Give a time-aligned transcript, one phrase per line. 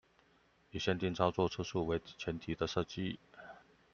[0.71, 3.17] 以限定操作次數為前提的設計